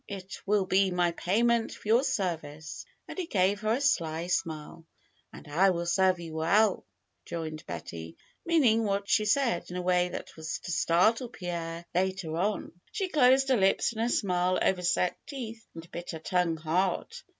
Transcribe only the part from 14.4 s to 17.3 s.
over set teeth and bit her tongue hard.